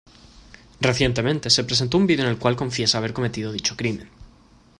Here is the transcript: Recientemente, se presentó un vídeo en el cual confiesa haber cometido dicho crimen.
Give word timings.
Recientemente, 0.79 1.51
se 1.51 1.63
presentó 1.63 1.95
un 1.99 2.07
vídeo 2.07 2.25
en 2.25 2.31
el 2.31 2.39
cual 2.39 2.55
confiesa 2.55 2.97
haber 2.97 3.13
cometido 3.13 3.51
dicho 3.53 3.75
crimen. 3.77 4.09